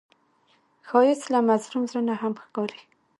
[0.87, 2.81] ښایست له مظلوم زړه نه هم ښکاري